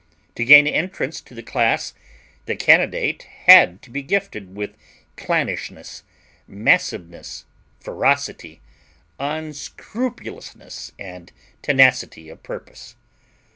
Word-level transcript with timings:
To 0.33 0.43
gain 0.43 0.65
entrance 0.65 1.21
to 1.21 1.35
the 1.35 1.43
class, 1.43 1.93
the 2.47 2.55
candidate 2.55 3.21
had 3.45 3.83
to 3.83 3.91
be 3.91 4.01
gifted 4.01 4.55
with 4.55 4.75
clannishness, 5.15 6.01
massiveness, 6.47 7.45
ferocity, 7.79 8.61
unscrupulousness, 9.19 10.91
and 10.97 11.31
tenacity 11.61 12.29
of 12.29 12.41
purpose. 12.41 12.95